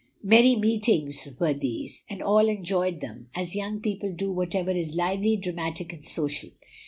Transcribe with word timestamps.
Merry 0.23 0.55
meetings 0.55 1.27
were 1.37 1.53
these; 1.53 2.05
and 2.09 2.23
all 2.23 2.49
enjoyed 2.49 3.01
them, 3.01 3.29
as 3.35 3.55
young 3.55 3.79
people 3.79 4.11
do 4.11 4.31
whatever 4.31 4.71
is 4.71 4.95
lively, 4.95 5.37
dramatic, 5.37 5.93
and 5.93 6.03
social. 6.03 6.49